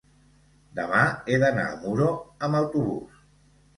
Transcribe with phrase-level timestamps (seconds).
[0.77, 1.01] Demà
[1.33, 2.09] he d'anar a Muro
[2.49, 3.25] amb autobús.